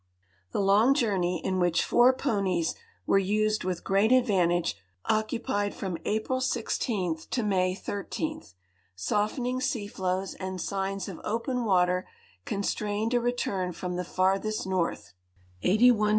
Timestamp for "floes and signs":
9.85-11.07